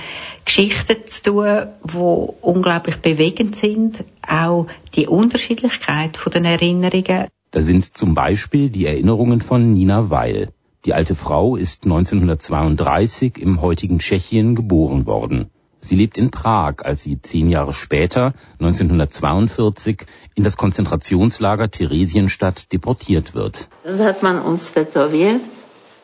Geschichten 0.45 1.05
zu 1.05 1.23
tun, 1.23 1.67
die 1.83 2.31
unglaublich 2.41 2.97
bewegend 2.97 3.55
sind, 3.55 4.03
auch 4.27 4.67
die 4.95 5.07
Unterschiedlichkeit 5.07 6.17
von 6.17 6.31
den 6.31 6.45
Erinnerungen. 6.45 7.27
Da 7.51 7.61
sind 7.61 7.97
zum 7.97 8.13
Beispiel 8.13 8.69
die 8.69 8.85
Erinnerungen 8.85 9.41
von 9.41 9.73
Nina 9.73 10.09
Weil. 10.09 10.51
Die 10.85 10.93
alte 10.93 11.13
Frau 11.13 11.55
ist 11.57 11.83
1932 11.85 13.37
im 13.37 13.61
heutigen 13.61 13.99
Tschechien 13.99 14.55
geboren 14.55 15.05
worden. 15.05 15.49
Sie 15.81 15.95
lebt 15.95 16.17
in 16.17 16.31
Prag, 16.31 16.83
als 16.83 17.03
sie 17.03 17.21
zehn 17.21 17.49
Jahre 17.49 17.73
später, 17.73 18.33
1942, 18.59 20.05
in 20.35 20.43
das 20.43 20.57
Konzentrationslager 20.57 21.69
Theresienstadt 21.69 22.71
deportiert 22.71 23.33
wird. 23.33 23.69
Dann 23.83 23.99
hat 23.99 24.23
man 24.23 24.41
uns 24.41 24.73
tätowiert. 24.73 25.41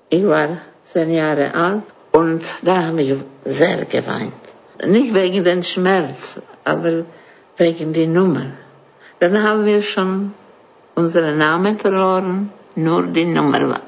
Ich 0.10 0.26
war 0.34 0.50
zehn 0.91 1.12
Jahre 1.12 1.54
alt 1.54 1.84
und 2.13 2.41
da 2.62 2.86
habe 2.86 3.02
ich 3.02 3.17
sehr 3.43 3.84
geweint. 3.84 4.32
Nicht 4.95 5.13
wegen 5.13 5.43
dem 5.43 5.63
Schmerz, 5.63 6.41
aber 6.63 7.04
wegen 7.58 7.91
der 7.91 8.08
Nummer. 8.08 8.45
Dann 9.19 9.43
haben 9.43 9.65
wir 9.65 9.82
schon 9.82 10.34
unseren 10.95 11.38
Namen 11.38 11.80
verloren, 11.80 12.52
nur 12.76 13.08
die 13.08 13.26
Nummer 13.26 13.72
war, 13.72 13.82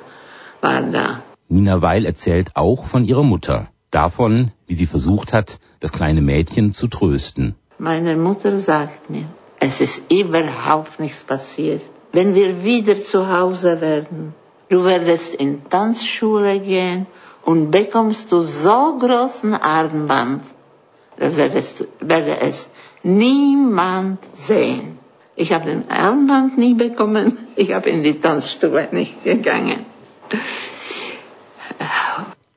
war 0.59 0.81
da. 0.81 1.21
Nina 1.47 1.81
Weil 1.81 2.05
erzählt 2.05 2.49
auch 2.55 2.83
von 2.83 3.05
ihrer 3.05 3.23
Mutter, 3.23 3.69
davon, 3.89 4.51
wie 4.67 4.75
sie 4.75 4.87
versucht 4.95 5.31
hat, 5.31 5.59
das 5.79 5.93
kleine 5.93 6.19
Mädchen 6.19 6.73
zu 6.73 6.89
trösten. 6.89 7.55
Meine 7.77 8.17
Mutter 8.17 8.59
sagt 8.59 9.09
mir, 9.09 9.27
es 9.61 9.79
ist 9.79 10.11
überhaupt 10.11 10.99
nichts 10.99 11.23
passiert. 11.23 11.81
Wenn 12.11 12.33
wir 12.35 12.63
wieder 12.63 12.95
zu 13.01 13.19
Hause 13.31 13.79
werden, 13.79 14.33
du 14.69 14.83
werdest 14.83 15.35
in 15.35 15.51
Tanzschule 15.69 16.59
gehen 16.59 17.05
und 17.43 17.69
bekommst 17.69 18.31
du 18.31 18.41
so 18.41 18.97
großen 18.97 19.53
Armband, 19.53 20.43
das 21.17 21.37
werde 21.37 21.59
es, 21.59 21.87
werde 21.99 22.35
es 22.41 22.69
niemand 23.03 24.19
sehen. 24.33 24.97
Ich 25.35 25.53
habe 25.53 25.69
den 25.69 25.89
Armband 25.91 26.57
nie 26.57 26.73
bekommen, 26.73 27.37
ich 27.55 27.71
habe 27.73 27.89
in 27.91 28.03
die 28.03 28.19
Tanzstube 28.19 28.89
nicht 28.91 29.23
gegangen. 29.23 29.85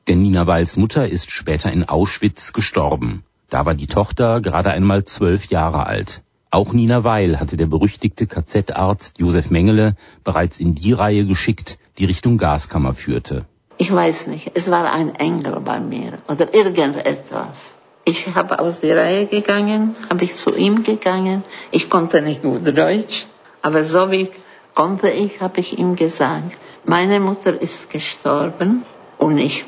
Denn 0.07 0.21
Nina 0.23 0.47
Weils 0.47 0.75
Mutter 0.75 1.07
ist 1.07 1.29
später 1.29 1.71
in 1.71 1.87
Auschwitz 1.87 2.51
gestorben. 2.51 3.23
Da 3.51 3.65
war 3.67 3.75
die 3.75 3.87
Tochter 3.87 4.41
gerade 4.41 4.71
einmal 4.71 5.05
zwölf 5.05 5.45
Jahre 5.45 5.85
alt. 5.85 6.21
Auch 6.55 6.71
Nina 6.71 7.03
Weil 7.03 7.37
hatte 7.41 7.57
der 7.57 7.65
berüchtigte 7.65 8.27
KZ-Arzt 8.27 9.19
Josef 9.19 9.49
Mengele 9.49 9.97
bereits 10.23 10.57
in 10.57 10.73
die 10.73 10.93
Reihe 10.93 11.25
geschickt, 11.25 11.77
die 11.97 12.05
Richtung 12.05 12.37
Gaskammer 12.37 12.93
führte. 12.93 13.43
Ich 13.77 13.93
weiß 13.93 14.27
nicht, 14.27 14.51
es 14.53 14.71
war 14.71 14.89
ein 14.89 15.15
Engel 15.15 15.59
bei 15.59 15.81
mir 15.81 16.19
oder 16.29 16.53
irgendetwas. 16.53 17.75
Ich 18.05 18.33
habe 18.35 18.59
aus 18.59 18.79
der 18.79 18.95
Reihe 18.95 19.25
gegangen, 19.25 19.97
habe 20.09 20.23
ich 20.23 20.33
zu 20.35 20.55
ihm 20.55 20.83
gegangen. 20.83 21.43
Ich 21.71 21.89
konnte 21.89 22.21
nicht 22.21 22.41
gut 22.43 22.65
Deutsch, 22.77 23.27
aber 23.61 23.83
so 23.83 24.09
wie 24.11 24.29
konnte 24.73 25.09
ich, 25.09 25.41
habe 25.41 25.59
ich 25.59 25.77
ihm 25.77 25.97
gesagt, 25.97 26.55
meine 26.85 27.19
Mutter 27.19 27.61
ist 27.61 27.89
gestorben 27.89 28.85
und 29.17 29.37
ich 29.39 29.65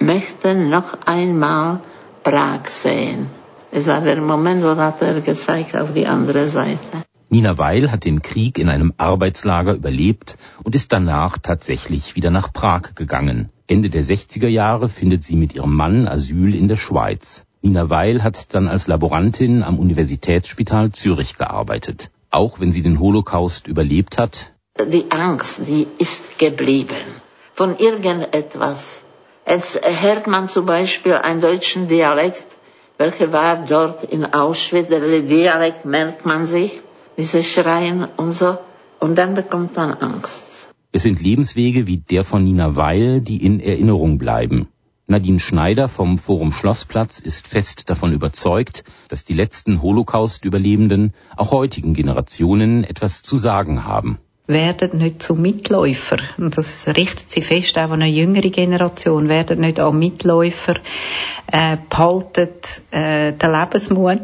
möchte 0.00 0.56
noch 0.56 0.98
einmal 1.06 1.78
Prag 2.24 2.66
sehen. 2.66 3.43
Es 3.76 3.88
war 3.88 4.02
der 4.02 4.20
Moment, 4.20 4.62
wo 4.62 4.76
hat 4.76 5.02
er 5.02 5.20
gezeigt 5.20 5.76
auf 5.76 5.92
die 5.92 6.06
andere 6.06 6.46
Seite. 6.46 6.98
Nina 7.28 7.58
Weil 7.58 7.90
hat 7.90 8.04
den 8.04 8.22
Krieg 8.22 8.60
in 8.60 8.68
einem 8.68 8.92
Arbeitslager 8.98 9.74
überlebt 9.74 10.36
und 10.62 10.76
ist 10.76 10.92
danach 10.92 11.38
tatsächlich 11.38 12.14
wieder 12.14 12.30
nach 12.30 12.52
Prag 12.52 12.94
gegangen. 12.94 13.48
Ende 13.66 13.90
der 13.90 14.04
60er 14.04 14.46
Jahre 14.46 14.88
findet 14.88 15.24
sie 15.24 15.34
mit 15.34 15.56
ihrem 15.56 15.74
Mann 15.74 16.06
Asyl 16.06 16.54
in 16.54 16.68
der 16.68 16.76
Schweiz. 16.76 17.46
Nina 17.62 17.90
Weil 17.90 18.22
hat 18.22 18.54
dann 18.54 18.68
als 18.68 18.86
Laborantin 18.86 19.64
am 19.64 19.80
Universitätsspital 19.80 20.92
Zürich 20.92 21.36
gearbeitet. 21.36 22.12
Auch 22.30 22.60
wenn 22.60 22.72
sie 22.72 22.82
den 22.82 23.00
Holocaust 23.00 23.66
überlebt 23.66 24.18
hat. 24.18 24.52
Die 24.98 25.06
Angst, 25.10 25.62
die 25.66 25.88
ist 25.98 26.38
geblieben. 26.38 27.04
Von 27.54 27.76
irgendetwas. 27.76 29.02
Es 29.44 29.80
hört 30.02 30.28
man 30.28 30.46
zum 30.48 30.66
Beispiel 30.66 31.14
einen 31.14 31.40
deutschen 31.40 31.88
Dialekt, 31.88 32.46
welcher 33.04 33.32
war 33.32 33.66
dort 33.66 34.04
in 34.04 34.24
Auschwitz. 34.24 34.88
Der 34.88 35.22
Dialekt 35.22 35.84
merkt 35.84 36.24
man 36.24 36.46
sich, 36.46 36.80
diese 37.18 37.42
Schreien 37.42 38.06
und 38.16 38.32
so. 38.32 38.56
Und 38.98 39.16
dann 39.16 39.34
bekommt 39.34 39.76
man 39.76 39.92
Angst. 39.92 40.68
Es 40.92 41.02
sind 41.02 41.20
Lebenswege 41.20 41.86
wie 41.86 41.98
der 41.98 42.24
von 42.24 42.44
Nina 42.44 42.76
Weil, 42.76 43.20
die 43.20 43.44
in 43.44 43.60
Erinnerung 43.60 44.16
bleiben. 44.16 44.68
Nadine 45.06 45.40
Schneider 45.40 45.88
vom 45.88 46.16
Forum 46.16 46.50
Schlossplatz 46.50 47.20
ist 47.20 47.46
fest 47.46 47.90
davon 47.90 48.14
überzeugt, 48.14 48.84
dass 49.08 49.26
die 49.26 49.34
letzten 49.34 49.82
Holocaust-Überlebenden 49.82 51.12
auch 51.36 51.50
heutigen 51.50 51.92
Generationen 51.92 52.84
etwas 52.84 53.22
zu 53.22 53.36
sagen 53.36 53.84
haben. 53.84 54.18
Werden 54.46 54.98
nicht 54.98 55.22
zu 55.22 55.34
Mitläufer. 55.34 56.18
Und 56.36 56.58
das 56.58 56.86
richtet 56.86 57.30
sich 57.30 57.46
fest 57.46 57.78
auch 57.78 57.90
an 57.90 58.02
eine 58.02 58.08
jüngere 58.08 58.50
Generation. 58.50 59.28
Werden 59.28 59.60
nicht 59.60 59.80
auch 59.80 59.92
Mitläufer, 59.92 60.74
äh, 61.50 61.78
behaltet 61.88 62.82
äh, 62.90 63.32
den 63.32 63.50
Lebensmut, 63.52 64.20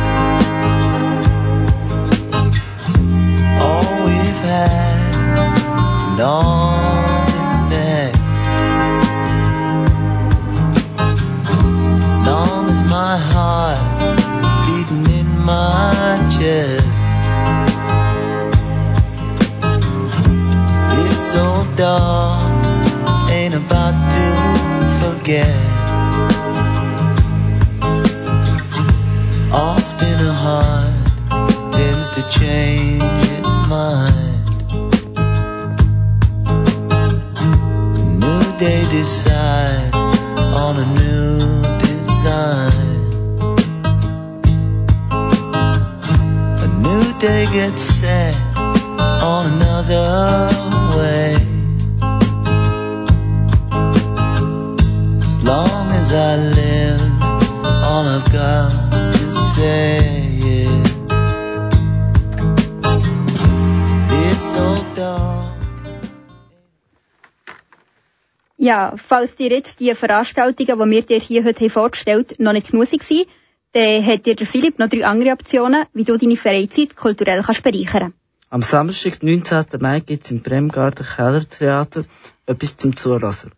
Ja, 68.68 68.96
falls 68.98 69.36
dir 69.36 69.50
jetzt 69.50 69.80
die 69.80 69.96
Veranstaltungen, 69.96 70.78
die 70.78 70.92
wir 70.92 71.02
dir 71.02 71.20
hier 71.20 71.46
heute 71.46 71.70
vorgestellt 71.70 72.32
haben, 72.32 72.44
noch 72.44 72.52
nicht 72.52 72.70
genusig 72.70 73.02
waren, 73.10 73.26
dann 73.72 74.06
hat 74.06 74.26
dir 74.26 74.36
der 74.36 74.46
Philipp 74.46 74.78
noch 74.78 74.90
drei 74.90 75.06
andere 75.06 75.32
Optionen, 75.32 75.86
wie 75.94 76.04
du 76.04 76.18
deine 76.18 76.36
Freizeit 76.36 76.98
kulturell 76.98 77.44
kannst 77.44 77.64
bereichern 77.64 78.14
Am 78.50 78.62
Samstag, 78.62 79.24
19. 79.24 79.68
Mai, 79.80 80.02
gibt 80.02 80.26
es 80.26 80.32
im 80.32 80.42
Bremgarten 80.42 81.06
Kellertheater 81.06 82.04
etwas 82.46 82.76
zum 82.76 82.94
Zulassen. 82.94 83.54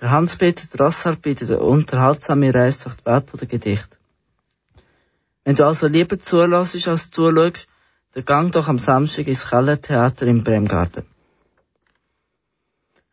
Der 0.00 0.10
Hans-Peter 0.10 0.66
Drassart 0.76 1.22
bietet 1.22 1.50
eine 1.50 1.60
unterhaltsame 1.60 2.52
Reise 2.52 2.82
durch 2.82 2.96
die 2.96 3.06
Welt 3.06 3.40
der 3.40 3.46
Gedichte. 3.46 3.98
Wenn 5.44 5.54
du 5.54 5.64
also 5.64 5.86
lieber 5.86 6.18
zulässt 6.18 6.88
als 6.88 7.12
zuschaust, 7.12 7.68
dann 8.14 8.24
gang 8.24 8.50
doch 8.50 8.66
am 8.66 8.80
Samstag 8.80 9.28
ins 9.28 9.48
Kellertheater 9.48 10.26
im 10.26 10.42
Bremgarten. 10.42 11.04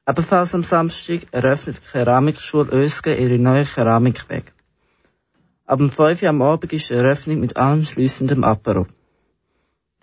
Ebenfalls 0.10 0.56
am 0.56 0.64
Samstag 0.64 1.28
eröffnet 1.32 1.82
die 1.84 1.92
Keramikschule 1.92 2.72
Ösge 2.72 3.14
ihre 3.18 3.38
neue 3.38 3.66
Keramikweg. 3.66 4.54
Ab 5.66 5.80
dem 5.80 5.90
5 5.92 6.22
Uhr 6.22 6.30
am 6.30 6.42
Abend 6.42 6.72
ist 6.72 6.90
die 6.90 6.94
Eröffnung 6.94 7.42
mit 7.42 7.58
anschliessendem 7.58 8.46
Apero. 8.46 8.88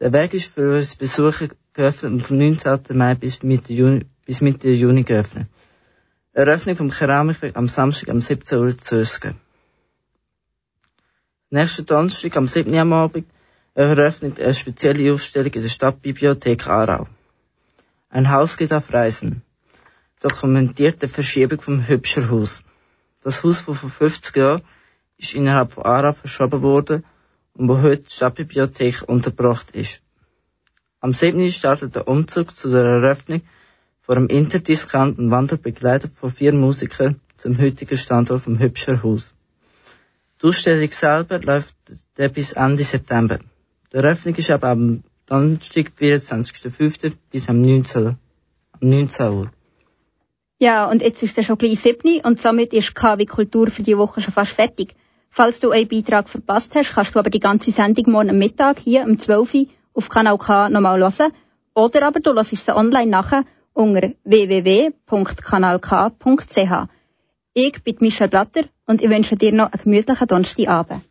Der 0.01 0.13
Weg 0.13 0.35
ist 0.35 0.53
für 0.53 0.77
uns 0.77 0.95
Besucher 0.95 1.49
geöffnet 1.73 2.13
und 2.13 2.21
vom 2.21 2.37
19. 2.37 2.81
Mai 2.99 3.15
bis 3.15 3.43
Mitte 3.43 3.73
Juni, 3.73 4.05
bis 4.27 4.43
Mitte 4.43 4.69
Juni 4.69 5.05
geöffnet. 5.05 5.47
Eröffnung 6.35 6.77
vom 6.77 6.91
Keramikweg 6.91 7.57
am 7.57 7.67
Samstag 7.67 8.11
am 8.11 8.21
17 8.21 8.59
Uhr 8.59 8.77
zu 8.77 8.97
Ösge. 8.97 9.35
Nächsten 11.49 11.87
Donnerstag 11.87 12.37
am 12.37 12.47
7. 12.47 12.71
Uhr 12.75 12.81
am 12.81 12.93
Abend 12.93 13.27
eröffnet 13.73 14.39
eine 14.39 14.53
spezielle 14.53 15.15
Ausstellung 15.15 15.55
in 15.55 15.63
der 15.63 15.69
Stadtbibliothek 15.71 16.67
Aarau. 16.67 17.09
Ein 18.11 18.31
Haus 18.31 18.59
geht 18.59 18.75
auf 18.75 18.93
Reisen. 18.93 19.43
Dokumentiert 20.25 21.03
die 21.03 21.09
Verschiebung 21.09 21.61
vom 21.61 21.87
Hübscher 21.87 22.31
Haus. 22.31 22.63
Das 23.21 23.45
Haus, 23.45 23.67
das 23.67 23.77
vor 23.77 23.91
50 23.91 24.35
Jahren 24.37 24.63
ist 25.19 25.35
innerhalb 25.35 25.73
von 25.73 25.85
Aarau 25.85 26.15
verschoben 26.15 26.63
worden 26.63 27.05
und 27.53 27.69
wo 27.69 27.83
heute 27.83 28.05
die 28.05 28.11
Stadtbibliothek 28.11 29.03
untergebracht 29.07 29.73
ist. 29.73 30.01
Am 31.01 31.13
7. 31.13 31.51
startet 31.51 31.95
der 31.95 32.09
Umzug 32.09 32.57
zu 32.57 32.71
der 32.71 32.85
Eröffnung 32.85 33.43
vor 34.01 34.17
einem 34.17 34.29
interdiskanten 34.29 35.31
Wander 35.31 35.59
begleitet 35.59 36.15
von 36.15 36.31
vier 36.31 36.55
Musikern 36.55 37.21
zum 37.37 37.59
heutigen 37.59 37.99
Standort 37.99 38.41
vom 38.41 38.59
Hübscher 38.59 39.03
Haus. 39.03 39.35
Die 40.41 40.47
Ausstellung 40.47 40.91
selber 40.91 41.39
läuft 41.39 41.77
bis 42.33 42.53
Ende 42.55 42.83
September. 42.83 43.41
Die 43.93 43.97
Eröffnung 43.99 44.37
ist 44.37 44.51
aber 44.51 44.69
am 44.69 45.05
Donnerstag, 45.27 45.93
24.05. 46.01 47.13
bis 47.31 47.51
am 47.51 47.61
19. 47.61 48.07
am 48.07 48.17
19 48.81 49.27
Uhr. 49.31 49.51
Ja, 50.65 50.87
und 50.91 51.03
jetzt 51.03 51.23
ist 51.23 51.37
er 51.37 51.45
schon 51.45 51.59
gleich 51.59 51.79
7 51.79 52.23
und 52.23 52.41
somit 52.41 52.73
ist 52.73 52.95
KW 52.95 53.27
Kultur 53.27 53.67
für 53.71 53.83
die 53.83 53.99
Woche 53.99 54.23
schon 54.23 54.33
fast 54.33 54.53
fertig. 54.53 54.95
Falls 55.29 55.61
du 55.61 55.71
einen 55.71 55.89
Beitrag 55.89 56.27
verpasst 56.27 56.75
hast, 56.75 56.95
kannst 56.95 57.15
du 57.15 57.19
aber 57.19 57.29
die 57.29 57.39
ganze 57.39 57.71
Sendung 57.71 58.11
morgen 58.11 58.31
am 58.31 58.39
Mittag 58.39 58.79
hier 58.79 59.05
um 59.05 59.19
12 59.19 59.53
Uhr 59.53 59.67
auf 59.93 60.09
Kanal 60.09 60.39
K 60.39 60.71
nochmal 60.71 60.99
hören. 60.99 61.35
Oder 61.75 62.07
aber 62.07 62.21
du 62.21 62.33
hörst 62.33 62.57
sie 62.57 62.75
online 62.75 63.11
nachher 63.11 63.45
unter 63.75 64.13
www.kanalk.ch. 64.25 65.03
Ich 67.53 67.85
bin 67.85 67.97
Michelle 68.01 68.31
Blatter 68.31 68.63
und 68.87 69.03
ich 69.03 69.11
wünsche 69.11 69.37
dir 69.37 69.53
noch 69.53 69.71
einen 69.71 69.83
gemütlichen 69.83 70.27
Donnerstagabend. 70.27 71.03